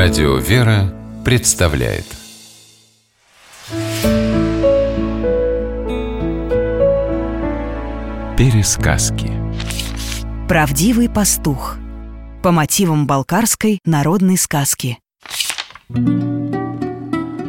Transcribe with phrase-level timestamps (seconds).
[0.00, 2.04] Радио «Вера» представляет.
[8.36, 9.32] Пересказки.
[10.48, 11.78] Правдивый пастух.
[12.44, 15.00] По мотивам балкарской народной сказки.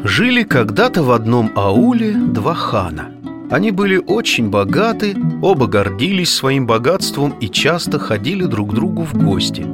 [0.04, 3.12] Жили когда-то в одном ауле два хана.
[3.52, 9.14] Они были очень богаты, оба гордились своим богатством и часто ходили друг к другу в
[9.14, 9.68] гости.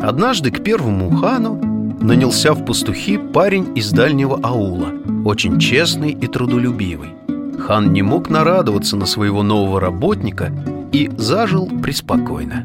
[0.00, 1.65] Однажды к первому хану
[2.06, 4.92] нанялся в пастухи парень из дальнего аула
[5.24, 7.10] Очень честный и трудолюбивый.
[7.58, 10.52] Хан не мог нарадоваться на своего нового работника
[10.92, 12.64] и зажил преспокойно.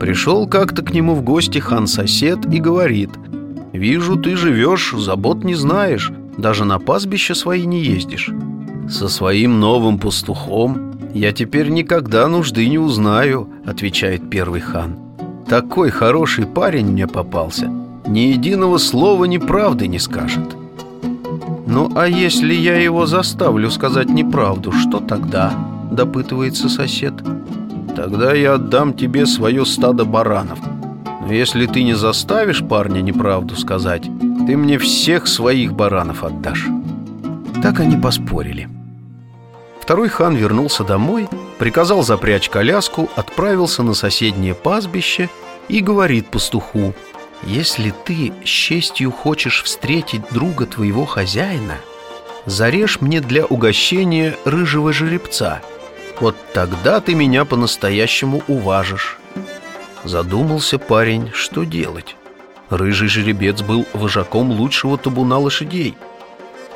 [0.00, 3.10] Пришел как-то к нему в гости хан-сосед и говорит
[3.72, 8.30] «Вижу, ты живешь, забот не знаешь, даже на пастбище свои не ездишь.
[8.88, 14.96] «Со своим новым пастухом я теперь никогда нужды не узнаю»,— отвечает первый хан.
[15.48, 17.70] «Такой хороший парень мне попался,
[18.08, 20.56] ни единого слова неправды не скажет».
[21.66, 25.52] «Ну, а если я его заставлю сказать неправду, что тогда?»–
[25.90, 27.12] допытывается сосед.
[27.94, 30.58] «Тогда я отдам тебе свое стадо баранов.
[31.26, 34.04] Но если ты не заставишь парня неправду сказать,
[34.46, 36.68] ты мне всех своих баранов отдашь».
[37.62, 38.66] Так они поспорили.
[39.78, 45.28] Второй хан вернулся домой, приказал запрячь коляску, отправился на соседнее пастбище
[45.68, 46.94] и говорит пастуху–
[47.42, 51.76] если ты с честью хочешь встретить друга твоего хозяина,
[52.46, 55.60] зарежь мне для угощения рыжего жеребца.
[56.20, 59.18] Вот тогда ты меня по-настоящему уважишь.
[60.04, 62.16] Задумался парень, что делать.
[62.70, 65.96] Рыжий жеребец был вожаком лучшего табуна лошадей.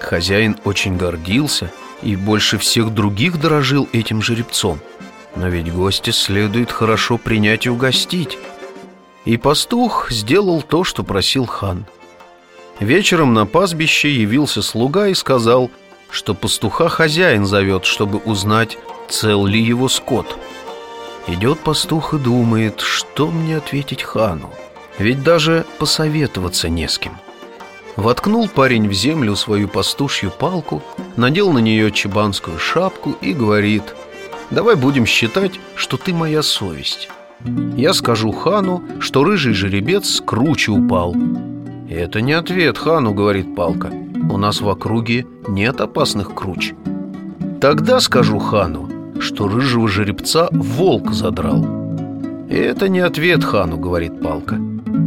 [0.00, 1.70] Хозяин очень гордился
[2.02, 4.80] и больше всех других дорожил этим жеребцом.
[5.36, 8.38] Но ведь гостя следует хорошо принять и угостить.
[9.24, 11.86] И пастух сделал то, что просил хан.
[12.80, 15.70] Вечером на пастбище явился слуга и сказал,
[16.10, 18.78] что пастуха хозяин зовет, чтобы узнать,
[19.08, 20.36] цел ли его скот.
[21.28, 24.50] Идет пастух и думает, что мне ответить хану,
[24.98, 27.16] ведь даже посоветоваться не с кем.
[27.94, 30.82] Воткнул парень в землю свою пастушью палку,
[31.16, 33.94] надел на нее чебанскую шапку и говорит,
[34.50, 37.08] «Давай будем считать, что ты моя совесть».
[37.76, 41.14] Я скажу хану, что рыжий жеребец круче упал.
[41.88, 43.90] Это не ответ хану, говорит Палка.
[44.30, 46.74] У нас в округе нет опасных круч
[47.60, 48.88] Тогда скажу хану,
[49.20, 51.66] что рыжего жеребца волк задрал
[52.48, 54.60] Это не ответ хану, говорит Палка.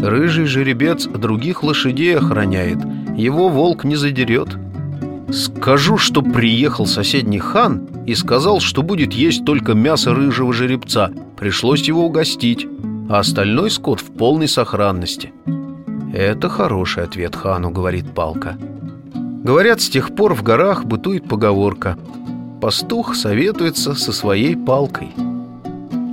[0.03, 2.79] Рыжий жеребец других лошадей охраняет.
[3.15, 4.57] Его волк не задерет
[5.31, 11.11] Скажу, что приехал соседний хан и сказал, что будет есть только мясо рыжего жеребца.
[11.37, 12.67] Пришлось его угостить,
[13.09, 15.33] а остальной скот в полной сохранности.
[16.13, 18.57] Это хороший ответ хану, говорит Палка.
[19.43, 21.97] Говорят, с тех пор в горах бытует поговорка
[22.61, 25.09] «Пастух советуется со своей палкой».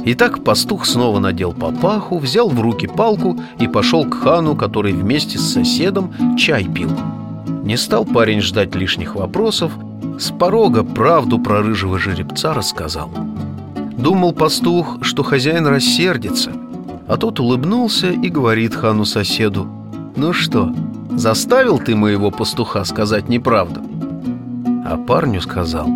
[0.05, 5.39] Итак, пастух снова надел папаху, взял в руки палку и пошел к хану, который вместе
[5.39, 6.91] с соседом чай пил.
[7.63, 9.73] Не стал парень ждать лишних вопросов,
[10.23, 13.11] с порога правду про рыжего жеребца рассказал.
[13.99, 16.53] Думал пастух, что хозяин рассердится,
[17.09, 19.67] а тот улыбнулся и говорит хану соседу
[20.15, 20.73] «Ну что,
[21.11, 23.81] заставил ты моего пастуха сказать неправду?»
[24.87, 25.89] А парню сказал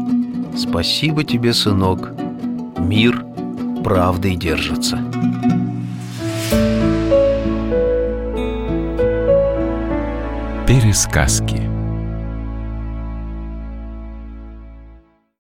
[0.57, 2.11] «Спасибо тебе, сынок,
[2.79, 3.25] мир
[3.85, 4.99] правдой держится».
[10.67, 11.76] Пересказки